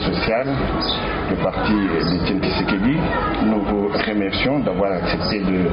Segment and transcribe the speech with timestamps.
[0.00, 1.72] et le parti
[2.10, 2.96] d'Étienne Tshisekedi.
[3.44, 5.68] Nous vous remercions d'avoir accepté de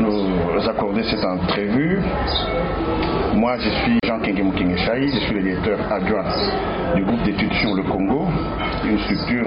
[0.00, 2.00] nous accorder cette entrevue.
[3.34, 6.24] Moi, je suis Jean Kengemu Kengeshai, je suis le directeur adjoint
[6.96, 8.26] du groupe d'études sur le Congo,
[8.84, 9.46] une structure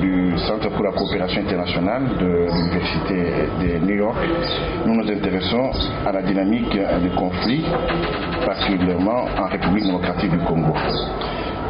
[0.00, 4.16] du Centre pour la coopération internationale de l'Université de New York.
[4.86, 5.70] Nous nous intéressons
[6.06, 7.66] à la dynamique des conflits,
[8.46, 10.72] particulièrement en République démocratique du Congo.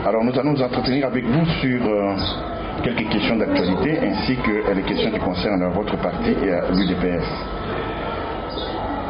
[0.06, 2.14] Alors nous allons nous entretenir avec vous sur euh,
[2.82, 7.26] quelques questions d'actualité ainsi que les questions qui concernent votre parti et l'UDPS.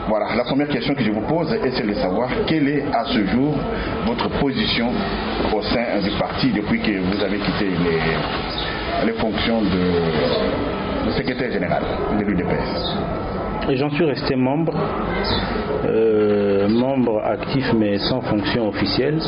[0.09, 3.05] Voilà, la première question que je vous pose est celle de savoir quelle est à
[3.05, 3.55] ce jour
[4.05, 4.91] votre position
[5.55, 7.68] au sein du parti depuis que vous avez quitté
[9.07, 11.85] les, fonctions de, de secrétaire général
[12.18, 12.96] de l'UDPS.
[13.74, 14.74] J'en suis resté membre,
[15.85, 19.21] euh, membre actif mais sans fonction officielle.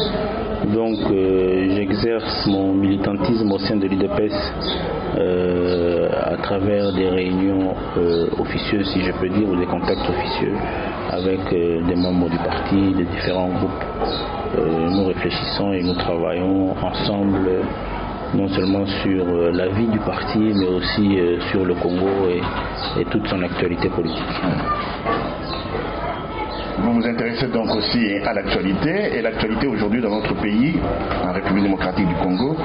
[0.67, 4.35] Donc euh, j'exerce mon militantisme au sein de l'IDPS
[5.19, 7.75] euh, à travers des réunions
[8.39, 10.55] officieuses, si je peux dire, ou des contacts officieux
[11.11, 13.85] avec des membres du parti, des différents groupes.
[14.57, 17.51] nous réfléchissons et nous travaillons ensemble
[18.35, 21.19] non seulement sur la vie du parti, mais aussi
[21.51, 22.29] sur le Congo
[22.99, 24.41] et toute son actualité politique.
[26.83, 30.81] Vous vous intéressez donc aussi à l'actualité, et l'actualité aujourd'hui dans notre pays,
[31.25, 32.57] en République démocratique du Congo,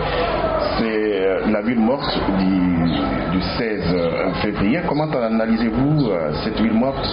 [0.79, 3.95] c'est la ville morte du, du 16
[4.41, 4.79] février.
[4.87, 6.09] Comment analysez-vous
[6.43, 7.07] cette ville morte?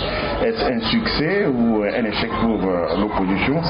[0.44, 2.60] Est-ce un succès ou un échec pour
[2.98, 3.60] l'opposition?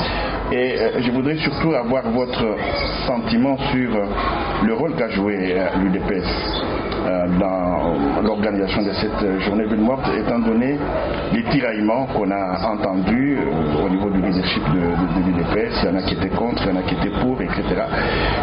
[0.52, 2.56] Et je voudrais surtout avoir votre
[3.06, 3.90] sentiment sur
[4.62, 6.73] le rôle qu'a joué l'UDPS
[7.38, 10.78] dans l'organisation de cette journée ville morte, étant donné
[11.32, 13.38] les tiraillements qu'on a entendus
[13.84, 15.82] au niveau du leadership de, l'UDPS.
[15.82, 17.62] Il y en a qui étaient contre, il y en a qui étaient pour, etc.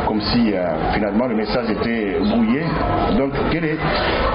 [0.08, 2.62] Comme si euh, finalement le message était brouillé.
[3.18, 3.80] Donc, quelle est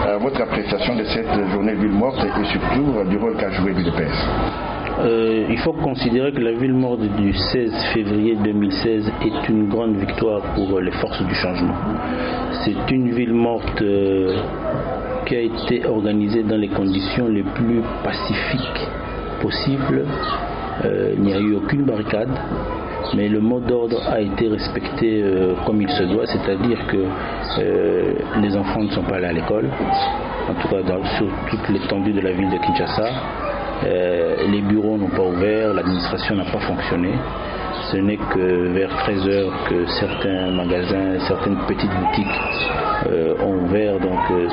[0.07, 3.73] euh, votre appréciation de cette journée ville morte et surtout euh, du rôle qu'a joué
[3.73, 4.56] l'UDPS
[4.99, 9.97] euh, il faut considérer que la ville morte du 16 février 2016 est une grande
[9.97, 11.75] victoire pour les forces du changement.
[12.65, 14.39] C'est une ville morte euh,
[15.27, 18.89] qui a été organisée dans les conditions les plus pacifiques
[19.43, 20.07] possibles.
[20.87, 22.31] Euh, il n'y a eu aucune barricade,
[23.15, 25.23] mais le mot d'ordre a été respecté
[25.67, 29.69] comme il se doit, c'est-à-dire que les enfants ne sont pas allés à l'école,
[30.49, 30.83] en tout cas
[31.19, 33.11] sur toute l'étendue de la ville de Kinshasa.
[33.85, 37.13] Euh, les bureaux n'ont pas ouvert, l'administration n'a pas fonctionné.
[37.93, 42.41] Ce n'est que vers 13h que certains magasins, certaines petites boutiques
[43.07, 43.99] euh, ouvert.
[44.01, 44.49] Donc euh,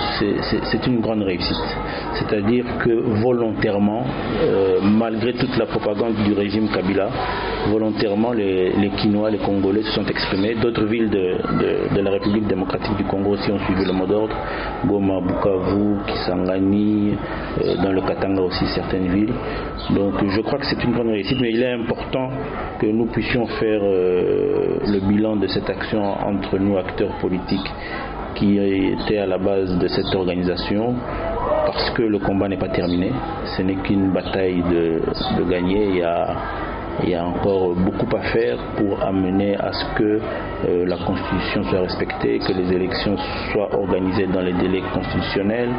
[0.71, 1.77] c'est une grande réussite.
[2.15, 2.91] C'est-à-dire que
[3.21, 4.03] volontairement,
[4.83, 7.09] malgré toute la propagande du régime Kabila,
[7.69, 10.55] volontairement les, les Quinois, les Congolais se sont exprimés.
[10.55, 11.37] D'autres villes de,
[11.95, 14.35] de, la République démocratique du Congo aussi ont suivi le mot d'ordre.
[14.85, 17.13] Goma, Bukavu, Kisangani,
[17.63, 19.33] euh, dans le Katanga aussi certaines villes.
[19.91, 22.29] Donc je crois que c'est une grande réussite, mais il est important
[22.79, 27.71] que nous puissions faire euh, le bilan de cette action entre nous, acteurs politiques,
[28.43, 30.93] qui étaient à la base de cette organisation
[31.65, 33.11] parce que le combat n'est pas terminé.
[33.55, 35.01] Ce n'est qu'une bataille de,
[35.37, 35.85] de gagner.
[35.89, 36.35] Il y a
[37.01, 40.19] il y a encore beaucoup à faire pour amener à ce que
[40.67, 43.15] euh, la Constitution soit respectée, que les élections
[43.51, 45.69] soient organisées dans les délais constitutionnels,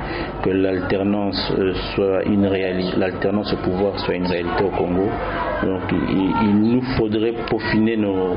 [0.43, 5.09] que l'alternance euh, soit une réalité, l'alternance au pouvoir soit une réalité au Congo.
[5.63, 8.35] Donc il, il nous faudrait peaufiner nos,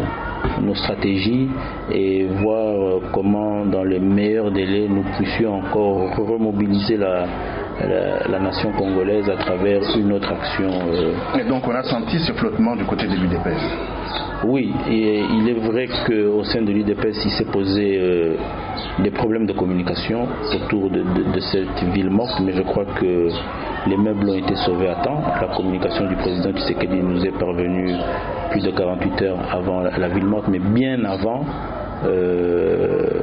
[0.61, 1.49] nos stratégies
[1.91, 7.25] et voir euh, comment dans les meilleurs délais nous puissions encore remobiliser la,
[7.81, 10.69] la, la, nation congolaise à travers une autre action.
[10.91, 11.39] Euh...
[11.39, 15.59] Et donc on a senti ce flottement du côté de l'UDPS Oui, et il est
[15.59, 18.35] vrai qu'au sein de l'UDPS, il s'est posé euh,
[18.99, 23.29] des problèmes de communication autour de, de, de, cette ville morte, mais je crois que
[23.87, 25.21] les meubles ont été sauvés à temps.
[25.41, 27.93] La communication du président Tshisekedi nous est parvenue
[28.51, 31.45] plus de 48 heures avant la, la ville morte, mais bien avant.
[32.05, 33.21] Euh,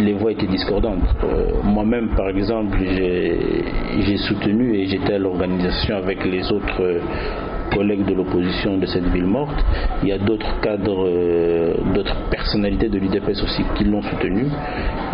[0.00, 1.00] les voix étaient discordantes.
[1.24, 7.00] Euh, Moi-même, par exemple, j'ai soutenu et j'étais à l'organisation avec les autres euh,
[7.72, 9.64] collègues de l'opposition de cette ville morte.
[10.02, 14.46] Il y a d'autres cadres, euh, d'autres personnalités de l'UDPS aussi qui l'ont soutenu.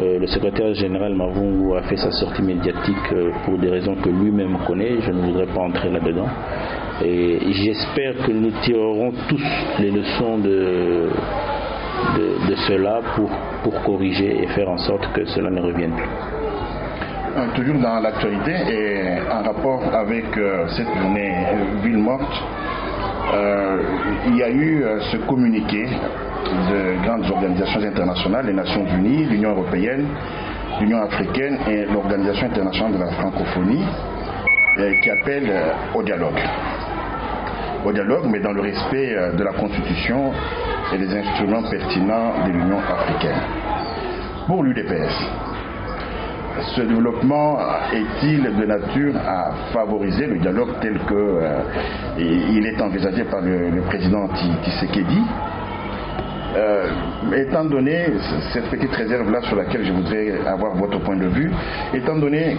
[0.00, 3.08] le secrétaire général Mavungu a fait sa sortie médiatique
[3.44, 5.00] pour des raisons que lui-même connaît.
[5.00, 6.28] Je ne voudrais pas entrer là-dedans.
[7.04, 9.42] Et j'espère que nous tirerons tous
[9.80, 11.08] les leçons de,
[12.48, 13.30] de, cela pour,
[13.62, 16.08] pour corriger et faire en sorte que cela ne revienne plus.
[17.38, 22.42] Euh, toujours dans l'actualité et en rapport avec euh, cette journée euh, ville morte,
[24.26, 30.06] il y a eu ce communiqué de grandes organisations internationales, les Nations Unies, l'Union européenne,
[30.80, 33.84] l'Union africaine et l'Organisation internationale de la francophonie,
[35.02, 35.52] qui appellent
[35.94, 36.40] au dialogue
[37.84, 40.32] au dialogue, mais dans le respect de la Constitution
[40.92, 43.40] et des instruments pertinents de l'Union africaine.
[44.46, 45.12] Pour l'UDPS,
[46.74, 47.58] ce développement
[47.92, 51.60] est-il de nature à favoriser le dialogue tel que euh,
[52.18, 55.22] il est envisagé par le, président Tshisekedi?
[56.56, 56.86] Euh,
[57.36, 58.06] étant donné
[58.52, 61.52] cette petite réserve-là sur laquelle je voudrais avoir votre point de vue,
[61.92, 62.56] étant donné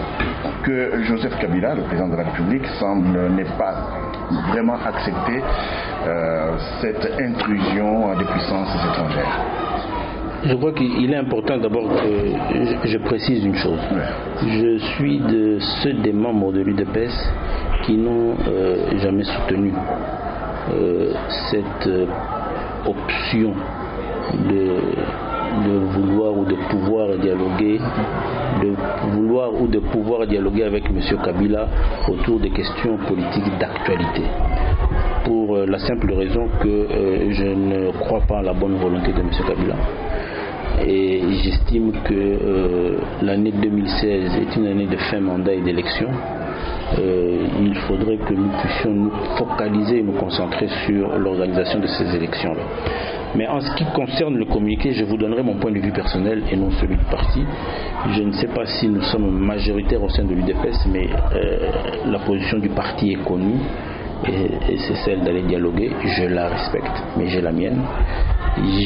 [0.62, 4.09] que Joseph Kabila, le président de la République, semble n'est pas
[4.50, 5.42] vraiment accepter
[6.06, 9.40] euh, cette intrusion des puissances étrangères.
[10.42, 13.78] Je crois qu'il est important d'abord que je, précise une chose.
[14.42, 17.12] Je suis de ceux des membres de l'UDPS
[17.84, 19.72] qui n'ont euh, jamais soutenu
[20.72, 21.12] euh,
[21.50, 21.90] cette
[22.86, 23.52] option
[24.48, 24.76] de,
[25.64, 27.78] de vouloir ou de pouvoir dialoguer,
[28.62, 28.74] de
[29.12, 31.00] vouloir ou de pouvoir dialoguer avec M.
[31.24, 31.68] Kabila
[32.08, 34.22] autour des questions politiques d'actualité.
[35.24, 39.12] Pour euh, la simple raison que euh, je ne crois pas à la bonne volonté
[39.12, 39.30] de M.
[39.46, 39.76] Kabila.
[40.86, 46.08] Et j'estime que euh, l'année 2016 est une année de fin mandat et d'élection.
[47.62, 52.62] il faudrait que nous puissions nous focaliser et nous concentrer sur l'organisation de ces élections-là.
[53.36, 56.42] Mais en ce qui concerne le communiqué, je vous donnerai mon point de vue personnel
[56.50, 57.44] et non celui du parti.
[58.12, 61.70] Je ne sais pas si nous sommes majoritaires au sein de l'UDPS, mais euh,
[62.06, 63.60] la position du parti est connue
[64.26, 65.92] et, c'est celle d'aller dialoguer.
[66.04, 67.80] Je la respecte, mais j'ai la mienne.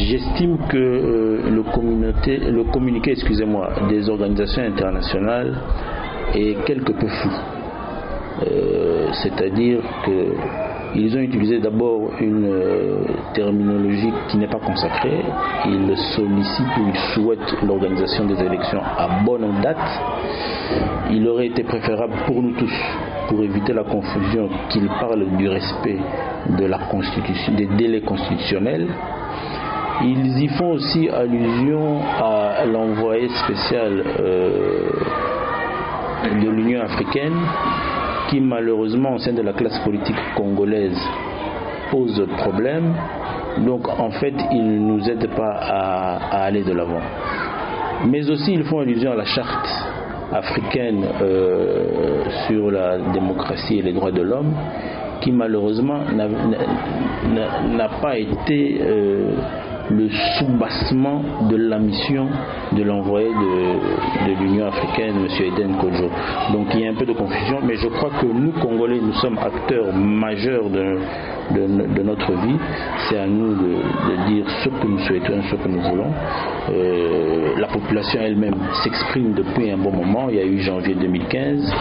[0.09, 5.59] J'estime que euh, le, communiqué excusez-moi, des organisations internationales
[6.35, 7.31] est quelque peu flou.
[8.43, 10.35] Euh, c'est-à-dire que
[10.97, 13.05] ils ont utilisé d'abord une euh,
[13.35, 15.25] terminologie qui n'est pas consacrée.
[15.67, 19.77] Ils sollicitent ou ils souhaitent l'organisation des élections à bonne date.
[21.11, 22.73] Il aurait été préférable pour nous tous,
[23.29, 25.99] pour éviter la confusion, qu'ils parlent du respect
[26.59, 28.87] de la constitution, des délais constitutionnels.
[30.03, 34.91] Ils y font aussi allusion à l'envoyé spécial euh,
[36.41, 37.35] de l'Union africaine
[38.35, 40.99] qui malheureusement au sein de la classe politique congolaise
[41.93, 42.93] pose problème.
[43.65, 47.01] Donc en fait, ils ne nous aident pas à, aller de l'avant.
[48.09, 49.69] Mais aussi, ils font allusion à la charte
[50.33, 54.53] africaine euh, sur la démocratie et les droits de l'homme,
[55.21, 59.31] qui malheureusement n'a pas été euh,
[59.91, 60.09] le
[60.39, 62.29] soubassement de la mission
[62.73, 65.29] de l'envoyé de, l'Union africaine, M.
[65.47, 66.11] Eden Kojo.
[66.53, 69.13] Donc il y a un peu de confusion, mais je crois que nous, Congolais, nous
[69.15, 72.57] sommes acteurs majeurs de, notre vie.
[73.09, 76.11] C'est à nous de, dire ce que nous souhaitons, ce que nous voulons.
[76.71, 80.29] Euh, la population elle-même s'exprime depuis un bon moment.
[80.31, 81.73] Il y a eu janvier 2015.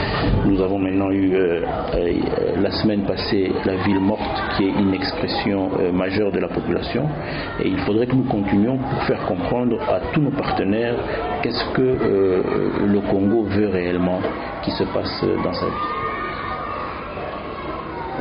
[0.45, 1.61] Nous avons maintenant eu euh,
[1.95, 4.21] euh, la semaine passée la ville morte
[4.57, 7.07] qui est une expression majeure de la population.
[7.63, 10.95] Et il faudrait que nous continuions pour faire comprendre à tous nos partenaires
[11.43, 11.81] qu'est-ce que
[12.87, 14.19] le Congo veut réellement
[14.63, 15.71] qui se passe dans sa vie.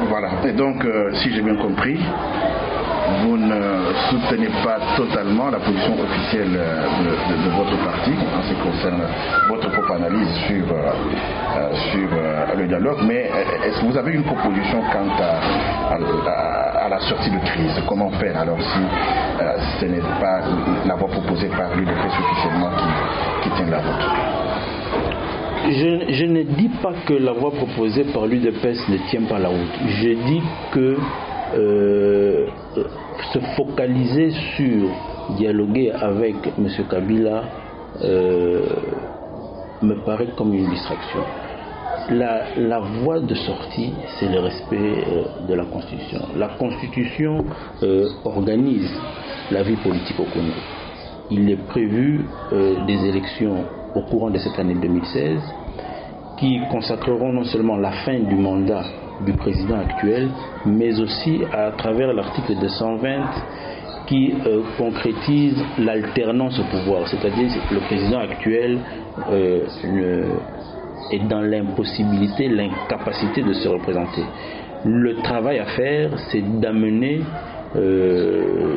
[0.08, 0.28] Voilà.
[0.44, 1.98] Et donc, euh, si j'ai bien compris,
[3.20, 6.86] vous ne soutenez pas totalement la position officielle euh,
[7.44, 9.02] de, votre parti en ce qui concerne
[9.48, 12.08] votre propre analyse sur, euh, sur
[12.56, 13.30] le dialogue, mais
[13.66, 17.80] est-ce que vous avez une proposition quant à, la sortie de crise?
[17.88, 18.80] Comment faire alors si
[19.80, 20.40] ce n'est pas
[20.86, 22.70] la voie proposée par l'UDPS officiellement
[23.42, 24.42] qui, tient la route?
[25.70, 29.78] Je, ne dis pas que la voie proposée par l'UDPS ne tient pas la route.
[29.86, 30.42] Je dis
[30.72, 30.96] que
[31.54, 32.46] euh,
[33.32, 34.88] se focaliser sur
[35.36, 36.68] dialoguer avec M.
[36.90, 37.44] Kabila
[38.02, 38.66] euh,
[39.82, 41.20] me paraît comme une distraction.
[42.10, 46.20] La, voie de sortie, c'est le respect euh, de la Constitution.
[46.36, 47.44] La Constitution
[48.24, 48.90] organise
[49.50, 50.52] la vie politique au Congo.
[51.30, 52.26] Il est prévu
[52.86, 53.64] des élections
[53.94, 55.40] au courant de cette année 2016
[56.38, 58.84] qui consacreront non seulement la fin du mandat
[59.24, 60.30] du président actuel,
[60.66, 63.08] mais aussi à travers l'article 220
[64.06, 68.78] qui euh, concrétise l'alternance au pouvoir, c'est-à-dire que le président actuel
[69.30, 69.64] euh,
[71.10, 74.22] est dans l'impossibilité, l'incapacité de se représenter.
[74.84, 77.20] Le travail à faire, c'est d'amener
[77.76, 78.76] euh,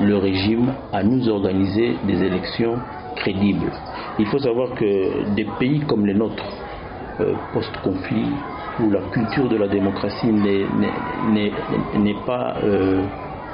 [0.00, 2.76] le régime à nous organiser des élections
[3.16, 3.72] crédible.
[4.18, 6.44] Il faut savoir que des pays comme les nôtres,
[7.52, 8.26] post-conflit,
[8.80, 10.70] où la culture de la démocratie n'est
[12.26, 13.02] pas euh,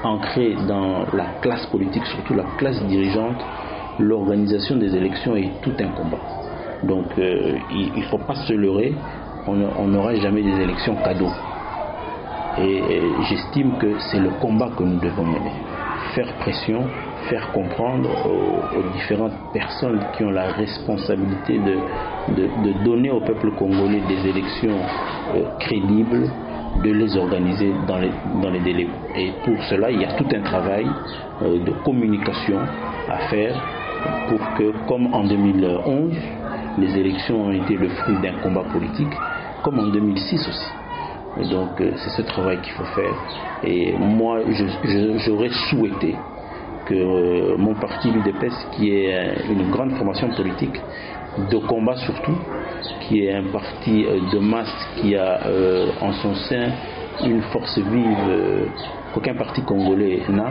[0.03, 3.37] ancrée dans la classe politique, surtout la classe dirigeante,
[3.99, 6.21] l'organisation des élections est tout un combat.
[6.85, 8.95] Donc euh, il ne faut pas se leurrer,
[9.47, 11.33] on n'aura jamais des élections cadeaux.
[12.59, 12.83] Et,
[13.29, 15.53] j'estime que c'est le combat que nous devons mener.
[16.15, 16.85] Faire pression,
[17.29, 24.29] faire comprendre aux, différentes personnes qui ont la responsabilité de, donner au peuple congolais des
[24.29, 24.79] élections
[25.35, 26.31] euh, crédibles,
[26.85, 28.11] de les organiser dans les,
[28.43, 28.89] dans les délais.
[29.17, 30.87] Et pour cela, il y a tout un travail
[31.43, 32.59] euh, de communication
[33.09, 33.61] à faire
[34.29, 36.15] pour que, comme en 2011,
[36.79, 39.13] les élections ont été le fruit d'un combat politique,
[39.63, 41.51] comme en 2006 aussi.
[41.51, 43.15] donc euh, c'est ce travail qu'il faut faire.
[43.65, 44.39] Et moi,
[45.19, 46.15] j'aurais souhaité
[46.91, 50.79] que euh, mon parti l'UDPS, qui est une grande formation politique,
[51.51, 52.37] de combat surtout,
[53.03, 55.41] qui est un parti euh, de masse qui a
[56.01, 56.73] en son sein
[57.25, 58.69] une force vive
[59.15, 60.51] qu'aucun parti congolais n'a,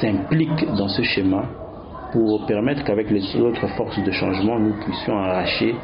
[0.00, 1.44] s'implique dans ce schéma
[2.14, 5.74] pour permettre qu'avec les autres forces de changement, nous puissions arracher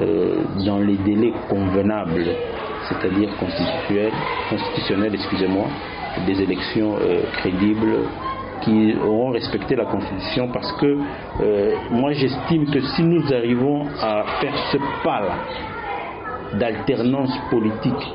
[0.00, 2.26] euh, dans les délais convenables,
[2.88, 5.66] c'est-à-dire constitutionnels, excusez-moi,
[6.26, 7.98] des élections euh, crédibles
[8.66, 10.98] qui auront respecté la Constitution parce que
[11.40, 18.12] euh, moi j'estime que si nous arrivons à faire ce pas-là d'alternance politique,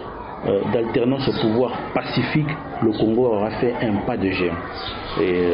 [0.73, 2.47] d'alternance au pouvoir pacifique,
[2.81, 4.55] le Congo aura fait un pas de géant.
[5.21, 5.53] Et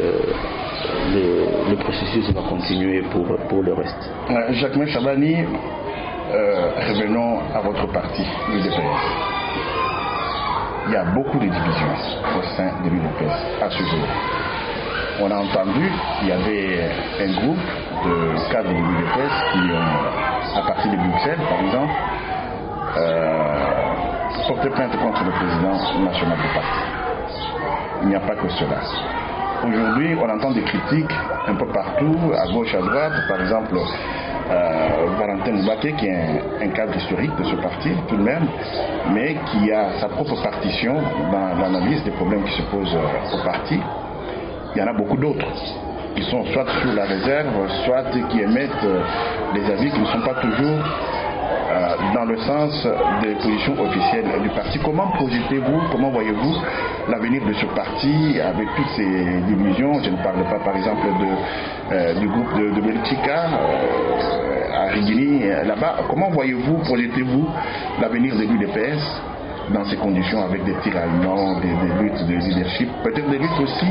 [1.14, 4.10] le, processus va continuer pour, pour le reste.
[4.30, 9.38] Euh, Jacques Chabani, euh, revenons à votre parti, l'UDPS.
[10.86, 11.94] Il y a beaucoup de divisions
[12.38, 14.47] au sein de l'UDPS à ce jour.
[15.20, 17.58] On a entendu qu'il y avait un groupe
[18.04, 19.58] de cadres de l'UDPS qui
[20.56, 21.92] à partir de Bruxelles par exemple,
[22.96, 25.72] euh, plainte contre le président
[26.04, 26.80] national du parti.
[28.02, 28.80] Il n'y a pas que cela.
[29.66, 31.12] Aujourd'hui, on entend des critiques
[31.48, 33.12] un peu partout, à gauche, à droite.
[33.28, 38.22] Par exemple, euh, Valentin Moubaké, qui est un, cadre historique de ce parti, tout de
[38.22, 38.46] même,
[39.12, 40.94] mais qui a sa propre partition
[41.32, 43.80] dans l'analyse des problèmes qui se posent au parti.
[44.74, 45.46] Il y en a beaucoup d'autres
[46.14, 49.02] qui sont soit sur la réserve, soit qui émettent euh,
[49.54, 50.80] des avis qui ne sont pas toujours
[51.70, 52.88] euh, dans le sens
[53.22, 54.78] des positions officielles du parti.
[54.84, 56.56] Comment projetez-vous, comment voyez-vous
[57.08, 60.02] l'avenir de ce parti avec toutes ces divisions?
[60.02, 61.06] Je ne parle pas par exemple
[61.92, 62.88] euh, du groupe de, de
[64.74, 65.96] à Rigini, là-bas.
[66.08, 67.48] Comment voyez-vous, projetez-vous
[68.00, 69.27] l'avenir de l'UDPS
[69.72, 73.86] dans ces conditions avec des tiraillements, des, luttes de leadership, peut-être des luttes aussi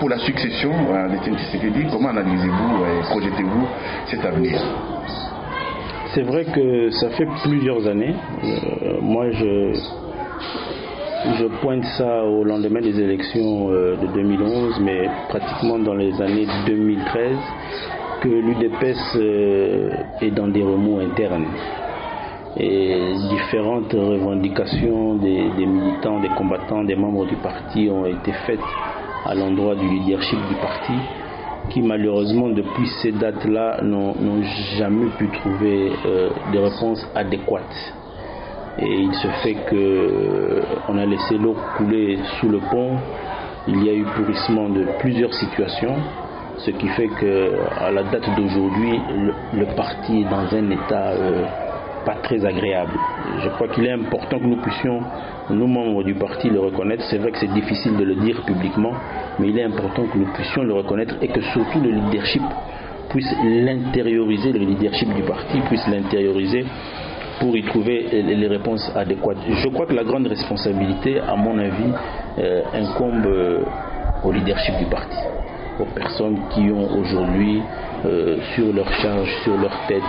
[0.00, 1.86] pour la succession hein, de Tshisekedi.
[1.90, 3.66] Comment analysez-vous et projetez-vous
[4.06, 4.60] cet avenir?
[6.14, 8.14] C'est vrai que ça fait plusieurs années.
[8.42, 9.74] Euh, moi, je,
[11.60, 17.36] pointe ça au lendemain des élections euh, de 2011, mais pratiquement dans les années 2013,
[18.22, 19.90] que l'UDPS euh,
[20.22, 21.46] est dans des remous internes.
[22.56, 28.58] Et différentes revendications des, militants, des combattants, des membres du parti ont été faites
[29.26, 30.94] à l'endroit du leadership du parti
[31.70, 34.42] qui malheureusement depuis ces dates-là n'ont
[34.78, 37.94] jamais pu trouver euh, des réponses adéquates.
[38.78, 42.96] Et il se fait que euh, on a laissé l'eau couler sous le pont.
[43.66, 45.96] Il y a eu pourrissement de plusieurs situations,
[46.58, 49.00] ce qui fait que à la date d'aujourd'hui,
[49.52, 51.42] le, parti est dans un état euh,
[52.04, 52.92] pas très agréable.
[53.42, 55.00] Je crois qu'il est important que nous puissions,
[55.50, 57.04] nous membres du parti, le reconnaître.
[57.10, 58.92] C'est vrai que c'est difficile de le dire publiquement,
[59.38, 62.42] mais il est important que nous puissions le reconnaître et que surtout le leadership
[63.08, 66.64] puisse l'intérioriser, le leadership du parti puisse l'intérioriser
[67.40, 69.38] pour y trouver les réponses adéquates.
[69.48, 71.92] Je crois que la grande responsabilité, à mon avis,
[72.38, 73.60] euh, incombe euh,
[74.24, 75.16] au leadership du parti,
[75.80, 77.62] aux personnes qui ont aujourd'hui
[78.04, 80.02] euh, sur leur charge, sur leur tête,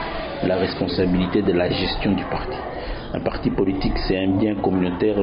[0.43, 2.57] la responsabilité de la gestion du parti.
[3.13, 5.17] Un parti politique, c'est un bien communautaire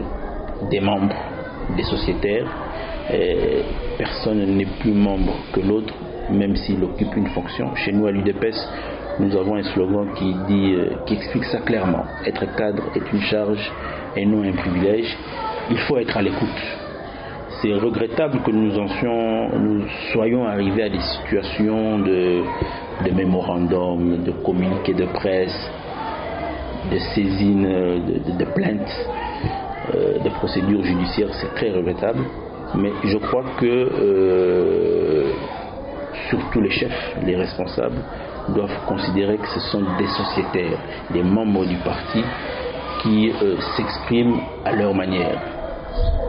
[0.71, 1.17] des membres,
[1.77, 2.47] des sociétaires.
[3.99, 5.95] personne n'est plus membre que l'autre,
[6.31, 7.75] même s'il occupe une fonction.
[7.77, 8.69] Chez nous, à l'UDPS,
[9.19, 12.05] nous avons un slogan qui, dit, euh, qui explique ça clairement.
[12.27, 13.73] Être cadre est une charge
[14.15, 15.17] et non un privilège.
[15.71, 16.63] Il faut être à l'écoute.
[17.63, 22.43] C'est regrettable que nous, en nous soyons arrivés à des situations de,
[23.05, 25.71] de mémorandums, de communiqués de presse,
[26.91, 27.67] de saisines,
[28.39, 29.09] de, plaintes,
[29.95, 32.21] euh, de procédures judiciaires, c'est très regrettable.
[32.75, 35.33] Mais je crois que euh,
[36.31, 38.03] surtout les chefs, les responsables,
[38.49, 40.79] doivent considérer que ce sont des sociétaires,
[41.11, 42.23] des membres du parti
[43.03, 43.33] qui
[43.77, 45.41] s'expriment à leur manière.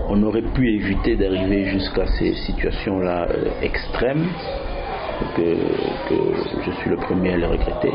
[0.09, 3.27] On aurait pu éviter d'arriver jusqu'à ces situations-là
[3.61, 4.27] extrêmes,
[5.35, 5.55] que,
[6.65, 7.91] je suis le premier à les regretter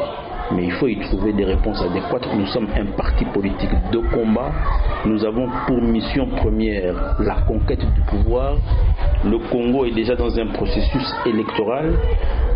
[0.55, 2.29] mais il faut y trouver des réponses adéquates.
[2.37, 4.53] Nous sommes un parti politique de combat.
[5.07, 8.57] Nous avons pour mission première la conquête du pouvoir.
[9.25, 11.95] Le Congo est déjà dans un processus électoral.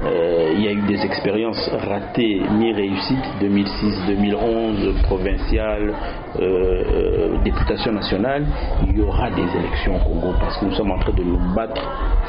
[0.05, 5.95] Euh, il y a eu des expériences ratées, mi-réussites, 2006-2011, provinciales,
[6.39, 8.47] euh, euh, députation nationale.
[8.89, 11.55] Il y aura des élections au Congo parce que nous sommes en train de nous
[11.55, 11.83] battre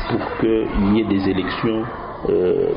[0.10, 1.84] pour qu'il y ait des élections
[2.29, 2.69] euh,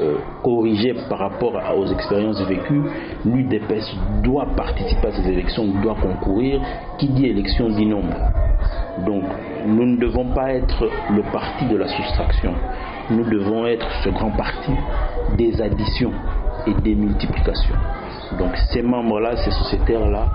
[0.00, 2.82] euh, corrigé par rapport aux expériences vécues,
[3.24, 6.60] l'UDPS doit participer à ces élections, doit concourir.
[6.98, 8.16] Qui dit élection dit nombre.
[9.04, 9.24] Donc
[9.66, 12.54] nous ne devons pas être le parti de la soustraction.
[13.10, 14.72] Nous devons être ce grand parti
[15.36, 16.12] des additions
[16.66, 17.74] et des multiplications.
[18.38, 20.26] Donc ces membres-là, ces sociétaires-là,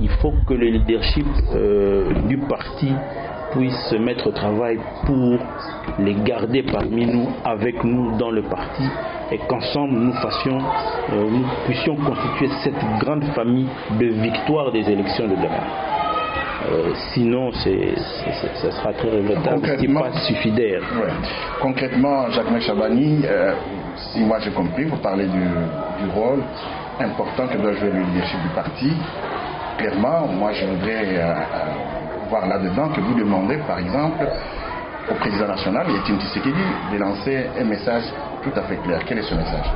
[0.00, 2.90] il faut que le leadership euh, du parti
[3.52, 5.38] puisse se mettre au travail pour
[5.98, 8.84] les garder parmi nous, avec nous dans le parti,
[9.30, 10.58] et qu'ensemble nous fassions,
[11.12, 15.66] euh, nous puissions constituer cette grande famille de victoire des élections de demain.
[16.68, 19.60] Euh, sinon, ça sera très regrettable.
[19.64, 20.80] Ce pas suffidaire.
[21.60, 23.52] Concrètement, Jacques Chabani, euh,
[23.96, 26.42] si moi j'ai compris, vous parlez du, du, rôle
[26.98, 28.92] important que doit jouer le leadership du parti.
[29.78, 31.20] Clairement, moi je voudrais
[32.28, 34.26] voir là-dedans que vous demandez, par exemple,
[35.10, 38.04] au président national, Étienne Tshisekedi, de lancer un message
[38.42, 39.00] tout à fait clair.
[39.06, 39.66] Quel est ce message?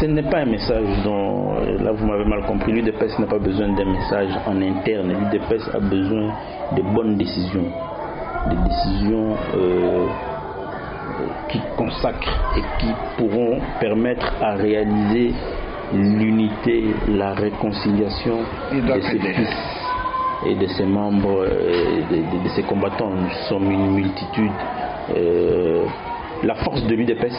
[0.00, 3.68] Ce n'est pas un message dont, là vous m'avez mal compris, l'UDPS n'a pas besoin
[3.68, 6.32] d'un message en interne, l'UDPS a besoin
[6.76, 7.64] de bonnes décisions,
[8.50, 10.06] des décisions euh,
[11.48, 15.34] qui consacrent et qui pourront permettre à réaliser
[15.92, 18.38] l'unité, la réconciliation
[18.72, 19.77] de ces fils
[20.46, 23.10] et de ses membres, euh, de, de, ses combattants.
[23.10, 24.52] Nous sommes une multitude.
[25.16, 25.84] Euh,
[26.42, 27.34] la force de l'UDPS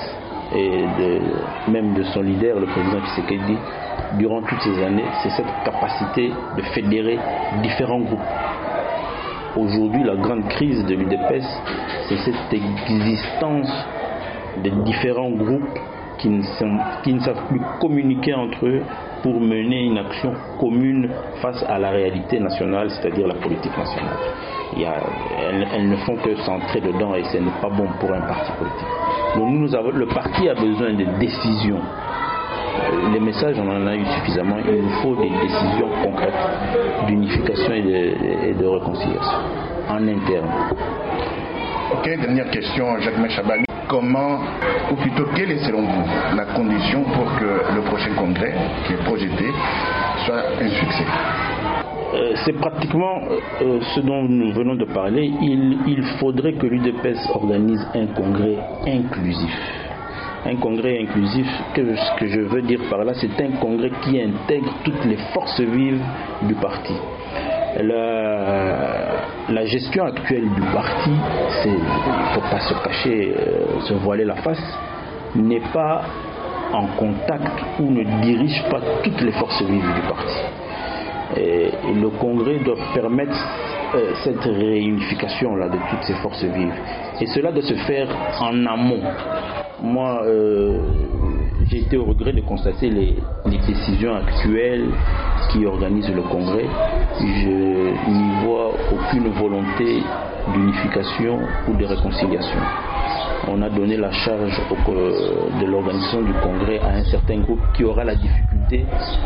[0.56, 3.58] et de, même de son leader, le président Tshisekedi,
[4.18, 7.18] durant toutes ces années, c'est cette capacité de fédérer
[7.62, 8.20] différents groupes.
[9.56, 11.46] Aujourd'hui, la grande crise de l'UDPS,
[12.08, 13.72] c'est cette existence
[14.64, 15.80] de différents groupes
[16.20, 18.82] qui ne, sont, qui ne savent plus communiquer entre eux
[19.24, 21.10] pour mener une action commune
[21.42, 24.18] face à la réalité nationale, c'est-à-dire la politique nationale.
[24.76, 24.96] Il y a,
[25.74, 28.88] elles, ne font que s'entrer dedans et ce n'est pas bon pour un parti politique.
[29.36, 31.80] Donc nous avons, le parti a besoin de décisions.
[31.80, 34.58] Euh, les messages, on en a eu suffisamment.
[34.68, 39.40] Il nous faut des décisions concrètes d'unification et de, réconciliation
[39.90, 40.50] en interne.
[41.94, 44.40] Ok, dernière question, Jacques Chabani comment,
[44.92, 48.54] ou plutôt quelle est selon vous la condition pour que le prochain congrès
[48.86, 49.46] qui est projeté
[50.26, 51.06] soit un succès
[52.12, 53.20] euh, c'est pratiquement
[53.62, 55.32] euh, ce dont nous venons de parler.
[55.42, 59.56] Il, faudrait que l'UDPS organise un congrès inclusif.
[60.46, 64.20] Un congrès inclusif, que, ce que je veux dire par là, c'est un congrès qui
[64.20, 66.02] intègre toutes les forces vives
[66.44, 66.94] du parti
[69.66, 71.12] gestion actuelle du parti,
[71.66, 74.78] il ne faut pas se cacher, euh, se voiler la face,
[75.36, 76.02] n'est pas
[76.74, 80.38] en contact ou ne dirige pas toutes les forces vives du parti.
[81.38, 83.38] Et, le Congrès doit permettre
[83.96, 86.74] euh, cette réunification là de toutes ces forces vives.
[87.22, 88.08] Et cela doit se faire
[88.40, 89.02] en amont.
[89.82, 90.80] Moi, euh,
[91.70, 94.88] j'ai été au regret de constater les, décisions actuelles
[95.52, 96.66] qui organisent le Congrès.
[97.20, 100.02] Je n'y vois aucune volonté
[100.54, 102.60] d'unification ou de réconciliation.
[103.48, 104.60] On a donné la charge
[105.62, 108.86] de l'organisation du Congrès à un certain groupe qui aura la difficulté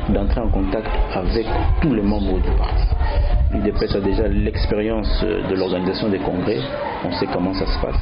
[0.09, 1.45] d'entrer en contact avec
[1.81, 2.87] tous les membres du parti.
[3.51, 6.59] L'UDPS a déjà l'expérience de l'organisation des congrès,
[7.05, 7.95] on sait comment ça se passe.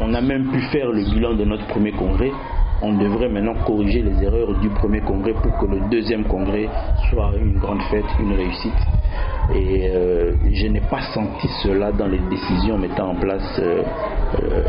[0.00, 2.32] on, a même pu faire le bilan de notre premier congrès
[2.82, 6.68] on devrait maintenant corriger les erreurs du premier congrès pour que le deuxième congrès
[7.10, 8.72] soit une grande fête, une réussite.
[9.54, 13.82] Et euh, je n'ai pas senti cela dans les décisions mettant en place euh,
[14.42, 14.62] euh,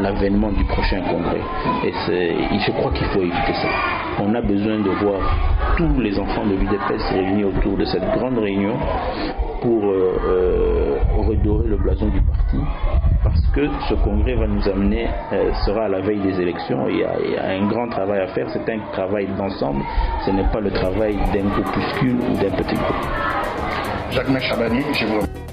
[0.00, 1.40] l'avènement du prochain congrès.
[1.84, 3.68] Et je crois qu'il faut éviter ça.
[4.20, 5.20] On a besoin de voir
[5.76, 8.74] tous les enfants de l'UDPS réunis autour de cette grande réunion
[9.66, 9.82] pour
[11.26, 12.58] redorer le blason du parti
[13.26, 16.86] parce que ce congrès va nous amener, euh, sera à la veille des élections.
[16.88, 19.82] Il y, a, un grand travail à faire, c'est un travail d'ensemble,
[20.24, 23.06] ce n'est pas le travail d'un groupuscule ou d'un petit groupe.
[24.12, 25.45] Jacques Chabani, je vous